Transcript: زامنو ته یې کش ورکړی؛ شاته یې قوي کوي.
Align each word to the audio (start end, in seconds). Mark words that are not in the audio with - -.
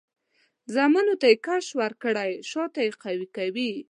زامنو 0.73 1.13
ته 1.21 1.27
یې 1.31 1.37
کش 1.45 1.65
ورکړی؛ 1.81 2.31
شاته 2.49 2.79
یې 2.85 2.91
قوي 3.03 3.27
کوي. 3.35 3.71